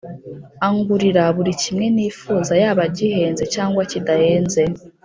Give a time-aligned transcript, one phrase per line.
[0.67, 4.61] Angurira burikimwe nifuza yaba gihenze cyangwa kidahenze